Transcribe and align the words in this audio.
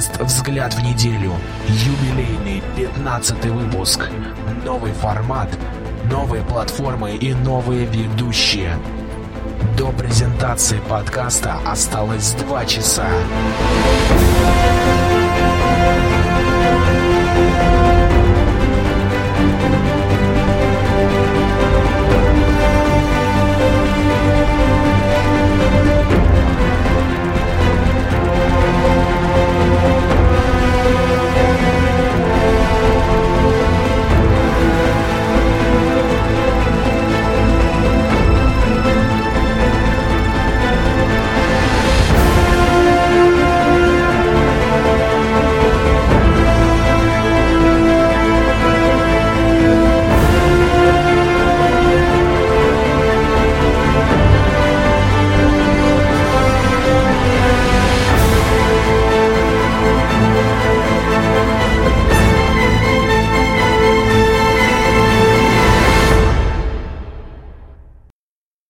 Подкаст 0.00 0.20
«Взгляд 0.22 0.72
в 0.72 0.82
неделю». 0.82 1.34
Юбилейный 1.68 2.62
15 2.74 3.44
выпуск. 3.46 4.08
Новый 4.64 4.92
формат, 4.94 5.50
новые 6.10 6.42
платформы 6.42 7.16
и 7.16 7.34
новые 7.34 7.84
ведущие. 7.84 8.78
До 9.76 9.92
презентации 9.92 10.80
подкаста 10.88 11.58
осталось 11.66 12.32
два 12.32 12.64
часа. 12.64 13.08